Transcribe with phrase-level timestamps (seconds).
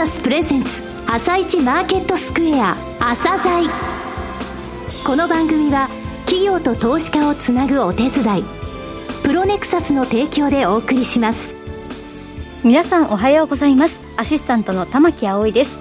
[0.00, 3.68] サスプレゼンツ朝一マーケットスクエア朝鮮
[5.06, 5.90] この番組は
[6.24, 8.42] 企業と投資家をつなぐお手伝い
[9.22, 11.54] プロネクサスの提供でお送りします。
[12.64, 14.00] 皆さんおはようございます。
[14.16, 15.78] アシスタントの玉木葵です。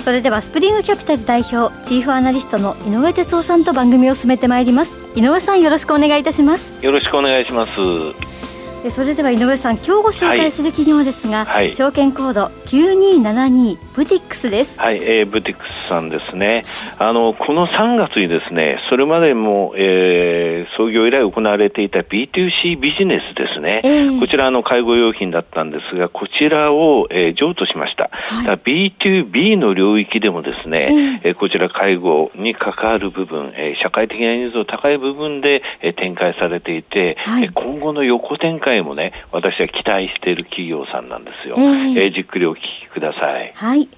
[0.00, 4.92] それではスプリングキャピタル代表チーフアナリストの井上哲夫さんと番組を進めてまいります。
[5.18, 6.84] 井上さんよろしくお願いいたします。
[6.84, 8.90] よろしくお願いします。
[8.90, 14.80] それでは井上さん今日ご紹介する企業ですが、はい、証券コード9272ブティックスです。
[14.80, 16.64] はい、えー、ブティックスさんですね。
[16.98, 41.56] あのこの3月にですねそれまでも、えー、創業以来行われていた B2C ビジネスですね、えー、こちらの介護用品だったんですがこちらを、えー、譲渡しました、はい、B2B の領域でもですね、えー、こちら介護に関わる部分、えー、社会的なニーズの高い部分で、えー、展開されていて、はい、今後の横展開回もね、私は期待している企業さんなんですよ。
[41.58, 43.52] えー、えー、じっくりお聞きください。
[43.54, 43.88] はい。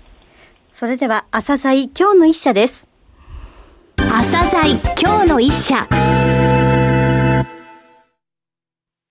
[0.72, 2.88] それでは、朝鮮今日の一社です。
[3.96, 5.86] 朝鮮今日の一社。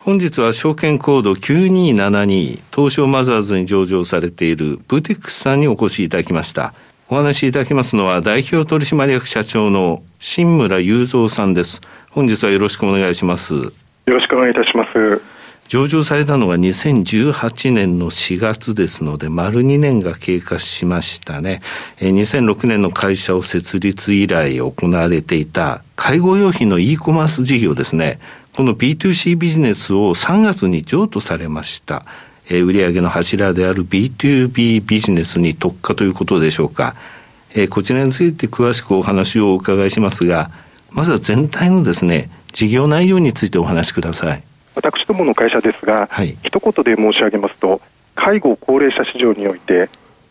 [0.03, 6.73] 本日は証券コード9272東証マザーズに上場されているブティックスさんにお越しいただきました。
[7.07, 11.81] お話しいただきますのは代表取締役社長の新村雄三さんです。
[12.09, 13.53] 本日はよろしくお願いします。
[13.53, 13.71] よ
[14.07, 15.21] ろしくお願いいたします。
[15.71, 21.61] 上場されたのが2018年の4月ですので、丸2年が経過しましたね。
[22.01, 28.19] 2006年の会社を設立以来行われていた介護用品の e コマース事業ですね。
[28.53, 32.05] この B2C ビジネスを3月に譲渡されました。
[32.49, 36.95] え売上の柱である B2B ビジネスに特化ということでしょうか。
[37.55, 40.51] えこちらについて詳しくお話をお伺いしますが、
[40.89, 44.50] まずは全体のですね、事業内容についてお話しください。
[44.75, 47.81] 私どもの会社ですが、はい、一言で申し上げますと
[48.15, 49.89] 介護高齢者市場において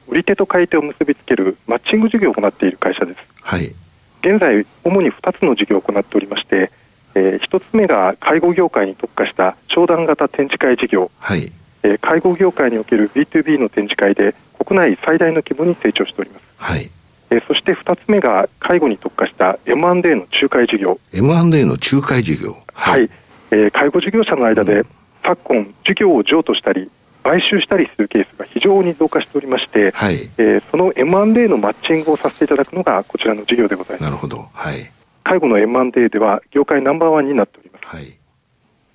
[0.08, 3.74] 売り手と買い手を結びつけるマッチング事業を行っている会社です、はい、
[4.22, 6.70] 現在主に2つの事業を行っておりまして、
[7.14, 11.52] えー、1つ目が介護業界に特化した商談型展示会事業、はい。
[11.82, 16.90] えー、介護業界における B2B の展示会で国内最大の規模に成長しております、はい。
[17.30, 20.98] えー、そして2つ目が介護に特化した M&A の仲介事業。
[21.12, 22.56] M&A の仲介事業。
[22.74, 23.10] はい、はい
[23.50, 24.84] えー、介護事業者の間で、
[25.24, 26.90] 昨今、事業を譲渡したり、
[27.22, 34.02] 買収したりするケースが非常に増加しておりまして、はい、えー、その M&A のマッチングをさせていただくのがこちらの事業でございます。
[34.04, 34.48] なるほど。
[34.52, 34.90] はい。
[35.22, 37.84] 介護の M&A では業界ナンバーワンになっております。
[37.84, 38.16] はい。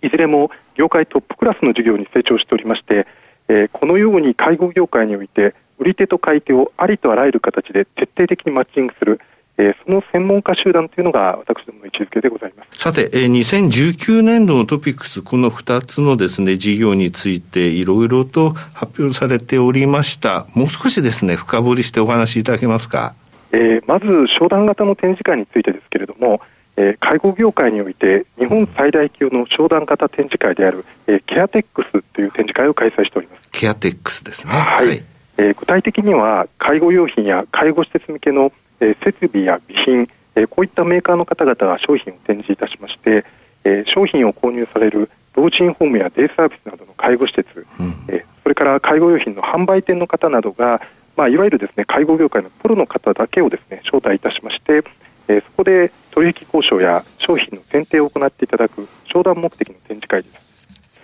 [0.02, 3.08] いずれも業界トップクラスの事業に成長しておりまして、
[3.48, 9.20] えー、このように介護業界において売り手と買い手をありとあらゆる形で徹底的にマッチングする、
[9.58, 12.80] えー、その専門家集団というのが私どもの位置づけでございます。
[12.80, 20.46] さて、えー、2019年度のトピックス、この2つのですね、事業についていろいろと発表されておりました。
[20.54, 23.16] もう少しですね、深掘りしてお話しいただけますか？
[23.52, 24.06] えー、まず、
[24.38, 26.42] 商談型の展示会についてですけれども、
[26.78, 33.50] えー、介護業界において日本最大級の商談型展示会である、えー、ケアテックスという展示会を開催しております。
[33.54, 34.54] ケアテックスですね。
[34.54, 34.88] はい。
[34.88, 35.04] はい、
[35.38, 43.26] えー、具体的には介護用品や介護施設向けのえー、設備や備品、えー、こういったメーカーの方々が商品を展示いたしまして、
[43.64, 50.82] えー、商品を購入される老人ホームやデイサービスなどの介護施設、うん、えー、それから介護用品の販売店の方などが、
[51.18, 54.84] まあ、いわゆるですね介護業界のプロの方だけをですね招待いたしまして、
[55.28, 60.46] えー、そこで取引交渉や商品の選定を行っていただく商談目的の展示会です。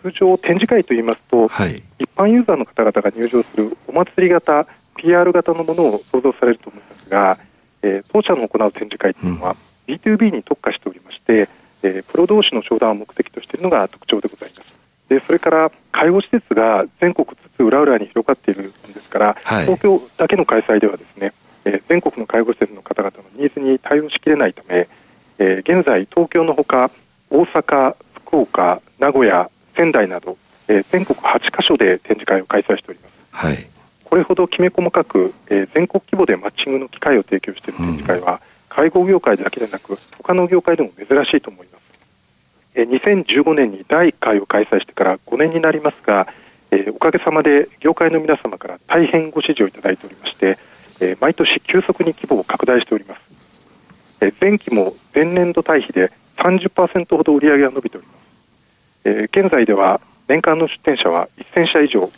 [0.02, 4.66] 通常展示会といいますと、はい、一般ユーザーの方々が入場するお祭り型
[4.96, 7.38] PR 型のものを想像されると思いますが、
[7.82, 9.56] えー、当社の行う展示会というのは、
[9.88, 11.50] うん、B2B に特化しておりまして、
[11.84, 14.82] えー、プロ同士の商談を目的としているのが特徴でございます。
[15.10, 21.34] でそれから介護施設が全国津々浦々に広がっているんですから、はい、東京だけの開催ではですね、
[21.66, 24.88] えー、全国の介護施設の方々のニーズに対応しきれないため、
[25.38, 26.92] えー、現在東京のほか
[27.30, 30.38] 大阪、福岡、名古屋、仙台など、
[30.70, 33.12] えー、全国8カ所で展示会を開催しております。
[33.32, 33.81] はい
[34.12, 41.82] これほどきめ細かく、えー、全国規模でマッチングの機会を提供している展示会は、うん、介護業界だけでなく他の業界でも珍しいと思います、
[42.76, 46.28] えー、2015年に第1回を開催してから5年になりますが、
[46.72, 50.58] えー、おかげさまで業界の皆様から大変ご支持をいただいておりまして、
[51.00, 53.22] えー、毎年急速に規模を拡大しております、
[54.20, 58.18] えー、前期も前年度対比で30%ほど売り上げが伸びております、
[59.06, 62.12] えー、現在では年間の出店者は1000社以上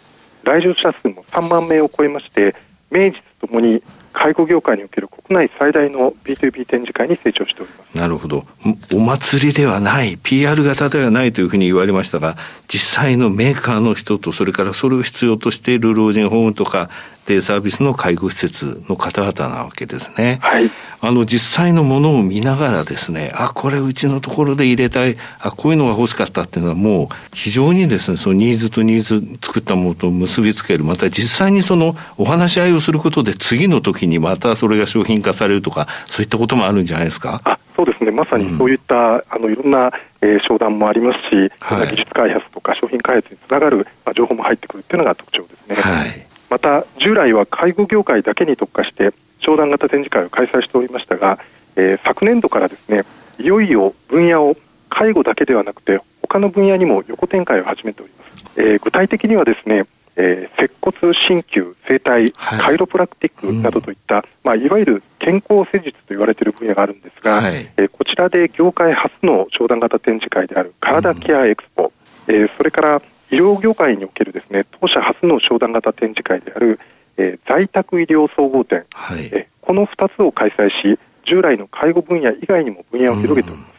[0.43, 2.55] 来場者数も3万名を超えまして
[2.91, 3.81] 名実ともに
[4.13, 7.97] 介護業界における国内最大の B2B 展示会に成長しております。
[7.97, 8.45] なるほど。
[8.93, 12.37] お祭りではない PR 型ではないというふうに言われましたが
[12.67, 16.89] 実際のメーカーの人とそれからそれを必要としている老人ホームとか
[17.25, 20.39] デイサービスの介護施設の方々なわけですね。
[20.41, 20.69] はい。
[20.99, 37.41] あの、実際のものを見ながらですね、あ、これうちのところで入れたい、あ、こういうのが欲しかったっていうのはもう非常にですね、そのニーズとニーズ作ったものと結びつける、また実際にそのお話し合いをすることで次の時にまたそれが商品化されるとか、そういったこともあるんじゃないですか？
[37.43, 38.11] あ、そうですね。
[38.11, 39.91] まさにそういった、うん、あの、いろんな、
[40.21, 45.75] えー、商談もありますし、はい、技術開発とか商品開発につながる、まあ、情報も入ってくるっていうのが特徴ですね。
[45.75, 46.27] はい。
[46.53, 51.39] また従来は介護業界だけに特化して商談型展示会を開催しておりましたが、
[51.75, 53.05] えー、昨年度からですね
[53.39, 54.55] いよいよ分野を
[54.87, 71.91] 介護だけではなくて他の分野にも横展開を始めております、えー、具体的にはですね、えー、接骨鍼灸整体、はい、カイロプラクティックなどといった、うん、まあ、いわゆる健康施術と言われている分野があるんですが、はい、えー、こちらで業界初の商談型展示会である体ケアエクスポ、
[72.27, 73.01] うん、えー、それから
[73.33, 76.79] 医療業界におけるですね当社初の商談型展示会である、
[77.17, 83.73] えー、在宅医療総合展、はい、えこの2つを開催し従来の介護分野以外にも分野を広げております。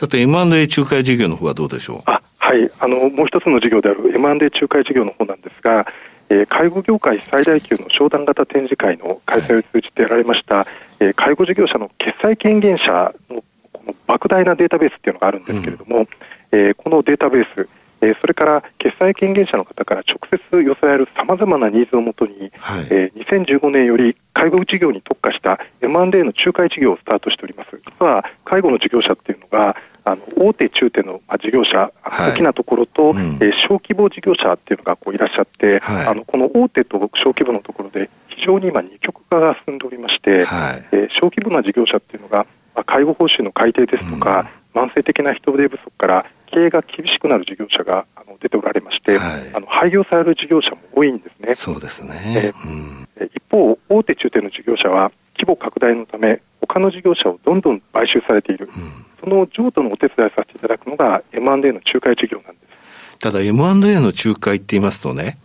[0.00, 2.02] さて M&A 仲介事業の方はどうでしょう？
[2.04, 2.70] あはい。
[2.78, 5.86] あのもう一つの事業である M&A 仲介事業の方なんですが、
[6.28, 10.66] えー、介護業界最大級の商談型展示会の開催を通じてやられました、はい、
[11.00, 13.42] えー、介護事業者の決済権限者の
[13.72, 16.06] この莫大なデータベースっていうのがあるんですけれども、うん、
[16.52, 17.68] えー、このデータベース
[18.02, 27.70] えそれから決済権限者の方から直接寄せられるさまざまなニーズをもとに、はい、えー、2015年より介護事業に特化した M&A の仲介事業をスタートしております。
[27.84, 51.54] 実は介護の事業者っていうのがあの大手中手の事業者、大きなところと、うん、えー、小規模事業者っていうのがこういらっしゃって、はい、あのこの大手と小規模のところで非常に今二極化が進んでおりまして、はい、えー、小規模な事業者っていうのが、まあ、介護報酬の改定ですとか、うん、慢性的な人手不足から経営が厳しくなる事業者があの出ておられまして、はい、あの廃業される事業者も多いんですね。
[51.54, 52.52] そうですね、
[53.16, 63.18] えー、一方、大手中堅の事業者は規模拡大のため他の事業者をどんどん買収されている、うん、その譲渡のお手伝いさせていただくのが M&A の仲介事業なんです。
[63.18, 65.38] ただ M&A の仲介って言いますとね、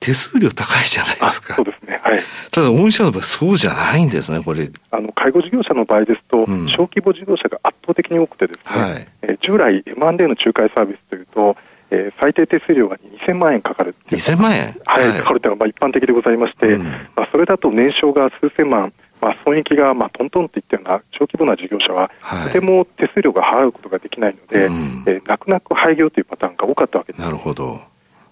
[0.00, 1.54] 手数料高いじゃないですか。
[1.54, 2.00] そうですね。
[2.02, 2.20] はい。
[2.50, 4.70] ただ、御社の場合、そうじゃないんですね、これ。
[4.90, 11.56] あの、介護事業者の場合ですと、うん、小規模事業者が圧倒的に多くてですね、はい、えー、従来 M&A の仲介サービスというと、
[11.90, 12.96] えー、最低手数料が
[13.26, 14.20] 2000万円かかるっていう。
[14.20, 14.76] 2000万円？
[14.84, 22.10] はい、かかるというのがまあ一般的でございまして、うん、まあ、それだと年商が数千万、まあ、損益がまあトントンっていったような小規模な事業者は、
[22.46, 27.22] とても手数料が払うことができないので、うん、えー、泣く泣く廃業というパターンが多かったわけです。
[27.22, 27.80] なるほど。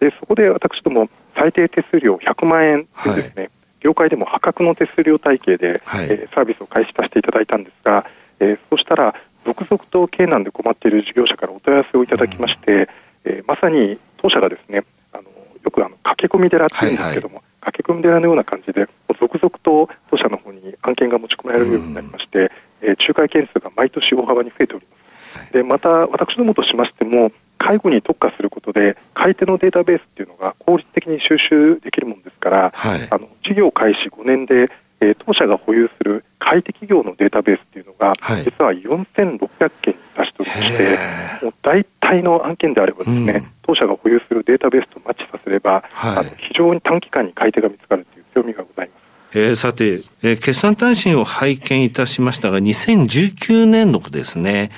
[0.01, 3.51] でそこで私ども最低手数料100万円でですね、はい、
[3.81, 8.07] 業界でも破格の手数料体系で、はい、えー、サービスを開始させていただいたんですが、
[8.41, 15.25] えー、そうしたら続々と経営難で困っている事業者からお問い合わせをいただきまして、うん、えー、まさに当社がですねあの
[15.63, 17.45] よくあの駆け込み寺っていうんですけども、はい。
[17.61, 18.89] はい、駆け込み寺のような感じで
[19.21, 22.49] 続々と当社の方に案件が持ち込まれるようになりまして、うん、
[22.83, 25.53] えー、仲介件数が毎年大幅に増えております。
[25.53, 34.71] でまた私どもとしましても介護に特化することで買い手のデータベースっていうのが効率的に収集できるものですから、はい、あの事業開始5年で、
[35.01, 40.99] えー、当社が保有する買い手企業のデータベースっていうのが、はい、実は4600件に達しておりまして
[41.45, 49.07] もう大体の案件であればですね、うん、当社が保有するデータベースとマッチさせれば、はい、あの非常に短期間に買い手が見つかるという強みがございます。
[49.35, 54.71] えー、さて、えー、決算単身を拝見いたしましたが、2019年度ですね、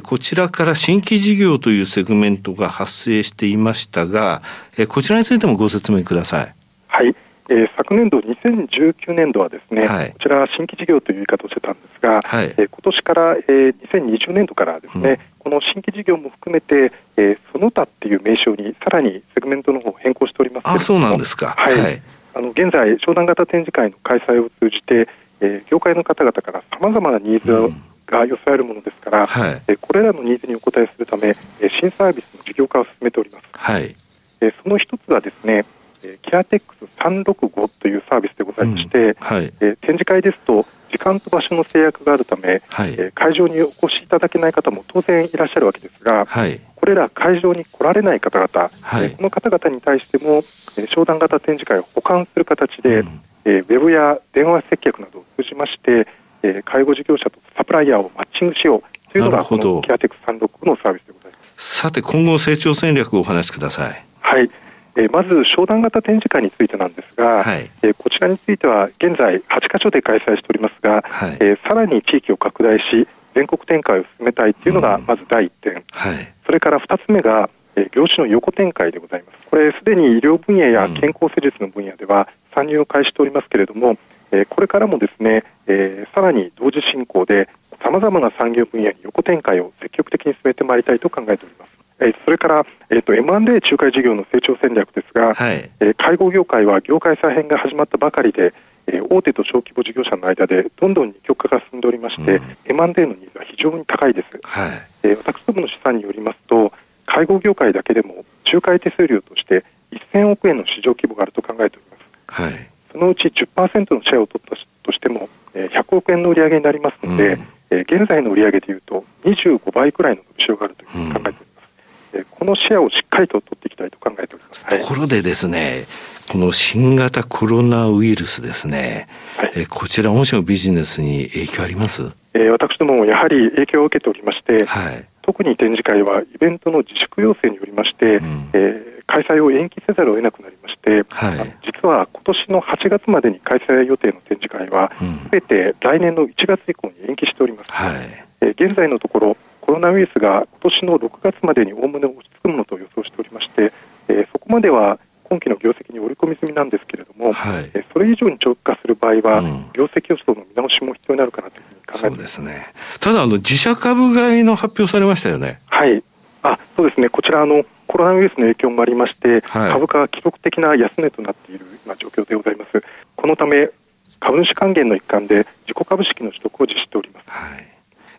[0.00, 4.42] こちらから新規事業というセグメントが発生していましたが、
[4.88, 6.54] こちらについてもご説明ください。
[6.88, 7.14] はい。
[7.50, 21.54] えー、昨年度、2019年度はですね、はい、こちら新規事業という言い方をしてたんですが、はい、えー、今年から、えー、2020年度からですね、うん、この新規事業も含めて、えー、その他っていう名称にさらにセグメントの方を変更しておりますあ、そうなんですか。
[21.58, 21.78] はい。
[21.78, 22.02] はい、
[22.34, 25.06] あの現在、商談型展示会の開催を通じて、
[25.40, 33.44] えー、業界の方々からさまざまなニーズを、うんが寄せられるものですから、はい、えこれらのニーズにお応えするため、え新サービスの事業化を進めております。
[33.52, 33.94] はい、
[34.40, 35.64] えその一つはですね、
[36.02, 39.14] えキアテックス365というサービスでございまして、うん。
[39.18, 50.42] はい、え展示会ですと時間と場所の制約があるため、はい、え会場にお越しいただけない方も当然いらっしゃるわけですが、はい、これら会場に来られない方々、はい、えこの方々に対しても、
[50.78, 56.06] え商談型展示会を保管する形で、うん、えウェブや電話接客などを通じまして、
[56.44, 61.80] え介護事業者とサプライヤーをマッチングしようというのがこのケアテック36のサービスでございます。
[61.80, 64.04] さて今後成長戦略をお話しください。
[64.20, 64.50] はい、
[64.96, 79.46] えー、まず商談型展示会についてなんですが、はい、えー、こちらについては現在8カ所で開催しておりますが、はい、えー、さらに地域を拡大し全国展開を進めたいというのがまず第1点、うんはい、それから2つ目が、えー、業種の横展開でございます。
[79.50, 83.96] これすでに医療分野や健康施術の分野では参入を開始しておりますけれども、
[84.34, 87.48] えー、これからもですね、えー、さらに同時進行で
[87.82, 91.74] さまざまな産業分野に横展開を積極的に進めてまいりたいと考えております。
[92.00, 98.52] えそれから、えーと、M&A 仲介事業の成長戦略ですが、はい、えー、介護業界は業界再編が始まったばかりで、
[98.88, 104.70] えー、大手と小規模事業者の間でどんどん二極化が進んでおりまして、うん、M&A のニーズは非常に高いです、はい。
[105.04, 106.72] えー、私どもの試算によりますと
[107.06, 109.64] 介護業界だけでも仲介手数料として
[110.12, 124.64] 1000億円の市場規模があると考えております、はい、そのうち10%のシェアを取ったとしても、えー、100億円の売り上げになりますので、うん、えー、現在の売り上げでいうと25倍くらいの伸びしろがあるというふうに考えております、このシェアをしっかりと取っていきたいと考えております。
[124.64, 125.86] ところでですね、
[126.30, 132.12] この新型コロナウイルスですね、はい、えこちら、御社のビジネスに影響あります？
[132.34, 140.53] えー、私どもやはり影響を受けておりまして、はい、特に展示会はイベントの自粛要請によりまして、うん、えー、開催を延期せざるを得なくなり
[140.84, 144.92] て、はい、実は今年の8月までに開催予定の展示会は、
[145.24, 147.72] す、べ、て来年の1月以降に延期しております。
[147.72, 153.72] はい、えー、現在のところコロナウイルスが今年の6月までにおおむね落ち着くものと予想しておりまして、
[154.08, 162.66] えー、そこまでは今期の業績に織り込み済みなんですけれども、はい、えそれ以上に長期化する場合は、うん、業績予想の見直しも必要になるかなというふうに考えてそうですね。
[163.00, 165.60] ただあの自社株買いの発表されましたよね。
[165.66, 166.02] はい。
[166.42, 167.08] あ、そうですね。
[167.08, 167.64] こちらあの
[167.94, 172.82] コロナウイルスの影響もありまして、はい、株価は記録的な安値となっている今状況でございます。
[173.14, 173.70] このため
[174.18, 177.30] 株主還元の一環で自己株式の取得を実施しております。
[177.30, 177.68] はい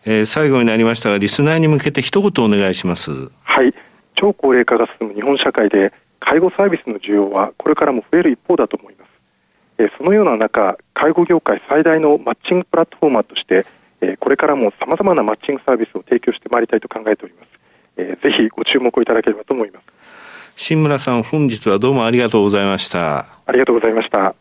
[0.06, 3.10] えー、最後になりましたが、リスナーに向けて一言お願いします。
[3.42, 3.74] はい。
[4.14, 9.10] 超高齢化が進む日本社会で、介護サービスの需要はこれからも増える一方だと思います。
[9.76, 13.66] えー、そのような中、介護業界最大のマッチングプラットフォーマーとして、
[14.00, 17.45] えー、これからもさまざまなマッチングサービスを提供してまいりたいと考えております。
[18.26, 19.84] えー、ぜひご注目をいただければと思います。
[20.56, 23.26] 新村さん、本日はどうもありがとうございました。
[23.46, 24.34] ありがとうございました。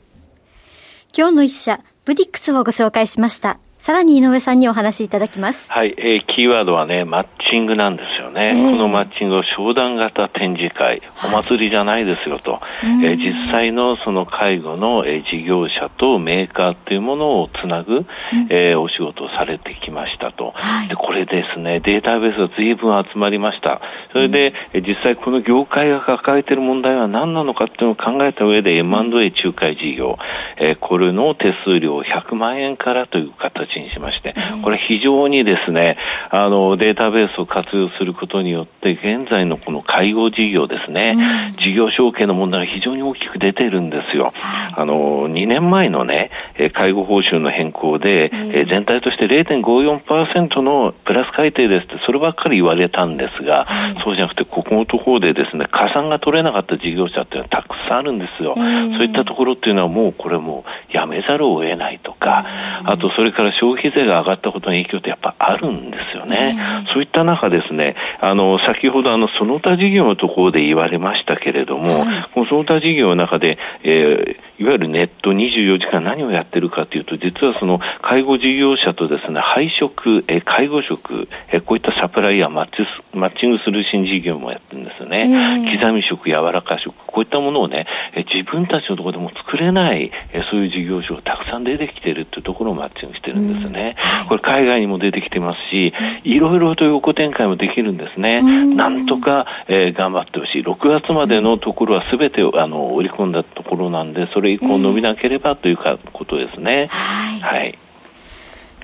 [1.15, 3.59] 今日の一社、ブディックスをご紹介しました。
[3.85, 5.71] さらに井上さんにお話しいただきます。
[5.71, 8.53] はい、えー、キーワードはね、マッチングなんですよね。
[8.55, 18.05] えー、このマッチングを商談型展示会、お祭りじゃないですよと、はい、えー、実際のその介護の、えー、事業者とメーカーっていうものをつなぐ、うん、
[18.49, 20.95] えー、お仕事をされてきましたと、はい、で。
[20.95, 23.81] これですね、データベースが随分集まりました。
[24.13, 30.17] それで、うん、実際この業界が抱えている問題は何なのかっていうのを考えた上で M&A 仲介事業、
[30.57, 35.97] えー、これの手数料100万円からという形にしまして、これ非常にですね、
[36.29, 44.33] あの、データベースを活用することによって、現在のこの介護事業ですね、事業承継の問題が非常に大きく出てるんですよ。
[44.75, 46.31] あの、2年前のね、
[46.73, 48.29] 介護報酬の変更で、
[48.69, 53.65] 全体として0.54%のプラス改定ですって、そればっかり言われたんですが、
[54.03, 58.53] そうじゃなくて、ここのところでですね、加算が取れなかった事業者っていうのはたくさんあるんですよ。
[58.55, 62.43] そういったところっていうのはもうこれもやめざるを得ないとか、
[62.83, 66.57] あとそれから消費税が上がったことの影響ってやっぱあるんですよね。
[66.91, 85.65] そういった中ですね、あの、先ほどあの、その他事業のところで言われましたけれども、はい、このその他事業の中で、えー、いわゆるネット24時間何をやってるかというと、実はその介護事業者とですね、配食、え介護食、えこういったサプライヤーマッチマッチングする新事業もやってるんですよね。
[85.65, 93.95] えー、刻み食、柔らか食、こういったものをね、え自分たちのところでも作れない、えそういう事業所がたくさん出てきているというところをマッチングしてるんですね。
[94.23, 95.93] うん、これ海外にも出てきてますし、
[96.23, 98.41] いろいろと横展開もできるんですね。
[98.43, 100.61] うん、なんとか、えー、頑張ってほしい。
[100.61, 106.87] 6月までのところはすべてあの織り込んだところなんで、それ以降伸びなければというかことですね。
[106.89, 107.59] はい。
[107.59, 107.77] はい。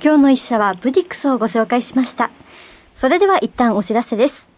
[0.04, 2.32] 今日の一社はブディックスをご紹介しました。
[2.96, 4.52] それでは一旦お知らせです。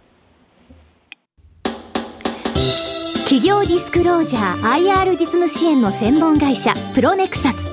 [3.33, 7.72] 企業ディスクロージャー IR 実務支援の専門会社プロネクサス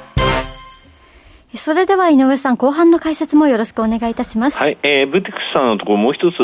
[1.53, 4.57] それでは井上さん、後半の解説もよろしくお願いいたします。
[4.57, 6.35] はい、えー、ブティックスさんのところもう一つ、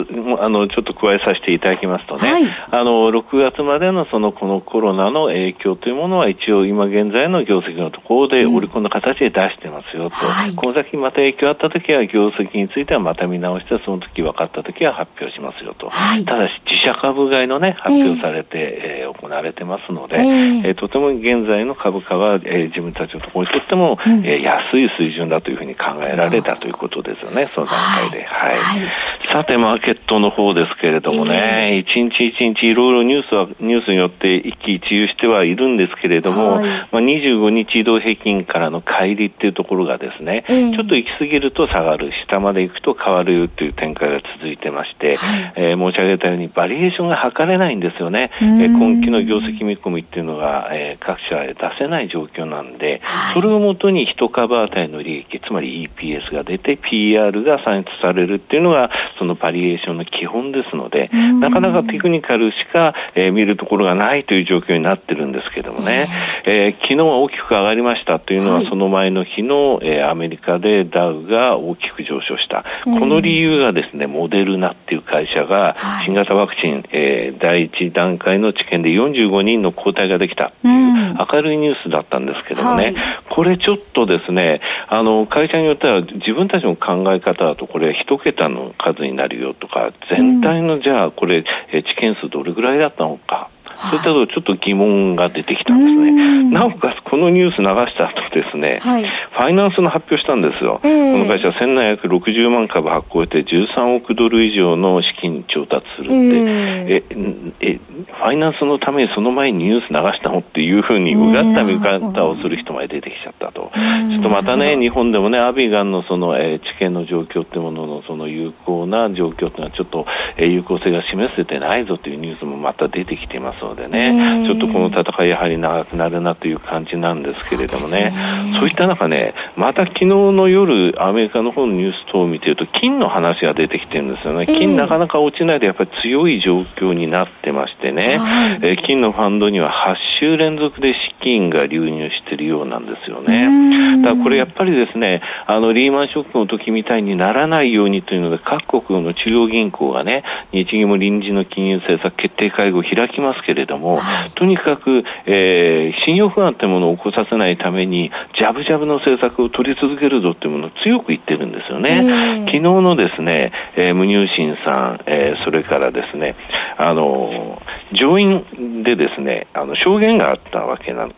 [0.42, 10.16] あの、ちょっと加えさせていただきますとね、はい、あの、6月までのその、このコロナの影響というものは一応今現在の業績のところで織り込んだ形で出してますよと、
[10.50, 18.97] うん、この先また影響あったときは業績についてはまた見直して、その時分かったときは発表しますよと、はい、ただし自社株買いのね、発表されて、えー、えー、
[19.28, 27.76] 行われてますので、えー、えー、とても現在の株価は、えー、自分たちのところにとっても、うん、えー、安い水準だというふうに考えられたということですよね、その段
[28.10, 28.26] 階で。
[28.26, 28.56] はい。
[28.56, 28.90] はい、
[29.32, 48.32] さて、マーケットの方ですけれどもね、一、日一日いろいろニュースは、ニュースによって一喜一憂してはいるんですけれども、はい、まあ、25日移動平均からの乖離っていうところがですね、えー、ちょっと行き過ぎると下がる、下まで行くと変わるという展開が続いてまして、はい、えー、申し上げたようにバリエーションが測れないんですよね。
[48.42, 53.02] えー、今期の業績見込みっていうのが、えー、各社出せない状況なんで、
[53.34, 61.10] それをもとに一株当たりの利益、つまり EPS が出て PR が算出されるっていうのがそのバリエーションの基本ですので、
[61.40, 66.08] なかなかテクニカルしか、えー、見るところがないという状況になってるんですけどもね、
[66.46, 82.96] えー、昨日は大きく上がりましたというのは、その前の日の、えー、アメリカでダウが大きく上昇した、この理由がですね、モデルナっていう会社が新型ワクチン、えー、第一段階の治験で45人の抗体ができたという明るいニュースだったんですけどもね、
[83.38, 96.52] これちょっとですね、あの会社によっては自分たちの考え方だとこれ一桁の数になるよとか全体のじゃあこれ治験数どれぐらいだったのかそういったとちょっと疑問が出てきたんですね。
[96.52, 100.80] なおかつ、このニュース流した後ですね、はい、ファイナンスの発表したんですよ。
[100.84, 113.72] えー、この会社1760万株発行して13億ドル以上の資金調達するって、えー、え、え、ファイナンスのためにその前にニュース流したのっていうふうにうがった見方をする人まで出てきちゃったと。
[113.74, 120.06] ちょっとまたね、日本でもね、アビガンのその、えー、治験の状況ってもののその有効な状況っていうのはちょっと、
[120.38, 128.12] えー、有効性が示せてないぞというニュースもまた出てきていますのでね、ちょっとこの戦いやはり長くなるなという感じなんですけれどもね、
[128.60, 134.46] そう、いった中ね、また昨日の夜、アメリカの方のニュース等を見てると、金の話が出てきてるんですよね。
[134.46, 138.18] 金なかなか落ちないでやっぱり強い状況になってましてね、
[138.62, 144.02] えー、金のファンドには8週連続で資金が流入しているようなんですよね。
[144.02, 154.00] だからこれやっぱりですね、あのリーマンショックの時みたいにならないようにというので、各国の中央銀行がね、日銀も臨時の金融政策決定会合を開きますけれども、
[154.36, 162.46] とにかく、えー、信用不安というものを起こさせないために、ジャブジャブの政策を取り続けるぞというものを強く言ってるんですよね。
[162.46, 166.36] 昨日のですね、えー、無入信さん、えー、それからですね、
[166.78, 167.62] あの、
[167.94, 171.16] 上院でですね、あの、証言があったわけなんで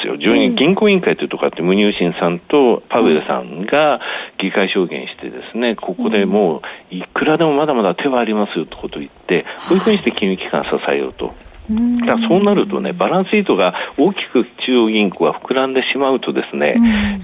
[0.00, 0.16] すよ。
[0.16, 4.00] 上院銀行委員会というところあって、無入信さんとパウエルさんが
[4.38, 11.34] 議会証言してですね、ここでもう、いくらでもまだまだ手はありますよということを言って、こういうふうにして金融機関を支えようと。
[11.68, 16.74] だそうなるとね、バランスシートが大きく中央銀行が膨らんでしまうとですね、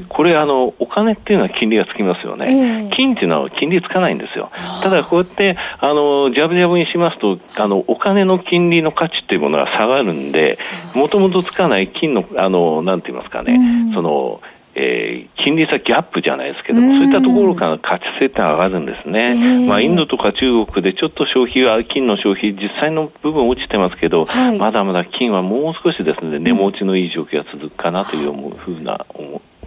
[0.00, 4.50] うん、これあの、お金っていうのは金利がつきますよね、えー、金っていうのは金利つかないんですよ。
[4.82, 10.56] ただこうやって、あの、ジャブジャブにしますと、あの、お金の金利の価値っていうものが下がるんで、
[10.94, 14.40] もともとつかない金の、あの、なんて言いますかね、うん、その、
[14.74, 19.66] えー、金利差ギャップじゃないですけども、そういったところから価値性って上がるんですね。
[19.66, 29.04] まあ、インドとか中国でちょっと消費は、金の消費、実際の部分落ちてますけど、はい、まだまだ金はもう少しですね、値持ちのいい状況が続くかなというふうな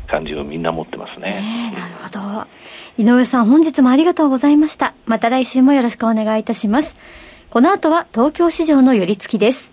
[0.07, 1.35] 感じをみんな持ってますね。
[1.75, 2.47] なるほど。
[2.97, 4.93] 井上さん、本日もありがとうございました。
[5.05, 6.95] また来週もよろしくお願いいたします。
[7.49, 9.72] この後は東京市場の寄り付きです。